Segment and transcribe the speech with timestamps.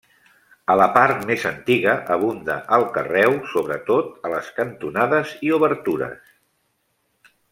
[0.73, 6.35] A la part més antiga abunda el carreu, sobretot a les cantonades i obertures.